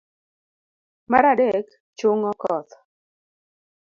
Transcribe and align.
mar 1.11 1.25
adek. 1.31 1.67
chung'o 1.97 2.31
koth 2.41 2.71